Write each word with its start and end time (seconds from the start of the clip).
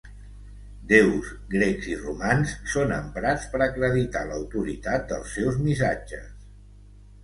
Déus 0.91 1.29
grecs 1.51 1.91
i 1.91 1.99
romans 1.99 2.55
són 2.77 2.95
emprats 2.97 3.47
per 3.55 3.63
acreditar 3.69 4.27
l’autoritat 4.33 5.09
dels 5.15 5.35
seus 5.41 5.65
missatges. 5.71 6.31